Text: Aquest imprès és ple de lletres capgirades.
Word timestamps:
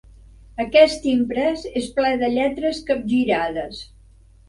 Aquest 0.63 1.05
imprès 1.11 1.67
és 1.83 1.91
ple 2.01 2.17
de 2.25 2.33
lletres 2.39 2.83
capgirades. 2.91 3.89